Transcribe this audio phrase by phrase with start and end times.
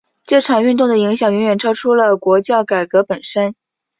[0.23, 3.53] 这场运动的影响远远超出了国教改革本身。